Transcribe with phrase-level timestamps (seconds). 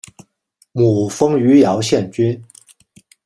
[0.71, 2.43] 母封余姚县君。